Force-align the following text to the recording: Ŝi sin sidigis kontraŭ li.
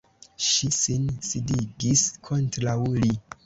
Ŝi 0.45 0.69
sin 0.77 1.03
sidigis 1.29 2.09
kontraŭ 2.31 2.79
li. 3.01 3.17